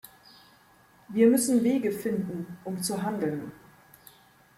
Wir 1.09 1.27
müssen 1.27 1.63
Wege 1.63 1.91
finden, 1.91 2.57
um 2.63 2.81
zu 2.81 3.03
handeln. 3.03 3.51